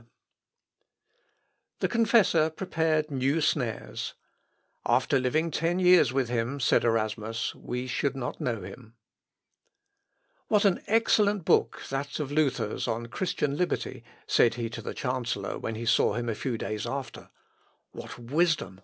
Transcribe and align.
[Sidenote: 1.79 1.79
PONTANUS 1.79 1.79
AND 1.79 1.79
GLAPIO.] 1.79 1.79
The 1.79 1.91
confessor 1.91 2.49
prepared 2.49 3.11
new 3.11 3.39
snares. 3.39 4.13
"After 4.83 5.19
living 5.19 5.51
ten 5.51 5.77
years 5.77 6.11
with 6.11 6.27
him," 6.27 6.59
said 6.59 6.83
Erasmus, 6.83 7.53
"we 7.53 7.85
should 7.85 8.15
not 8.15 8.41
know 8.41 8.63
him." 8.63 8.95
"What 10.47 10.65
an 10.65 10.81
excellent 10.87 11.45
book 11.45 11.83
that 11.91 12.19
of 12.19 12.31
Luther's 12.31 12.87
on 12.87 13.09
'Christian 13.09 13.55
Liberty,'" 13.55 14.03
said 14.25 14.55
he 14.55 14.71
to 14.71 14.81
the 14.81 14.95
chancellor 14.95 15.59
when 15.59 15.75
he 15.75 15.85
saw 15.85 16.13
him 16.15 16.29
a 16.29 16.33
few 16.33 16.57
days 16.57 16.87
after 16.87 17.29
"what 17.91 18.17
wisdom! 18.17 18.79